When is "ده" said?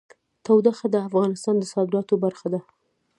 2.53-2.59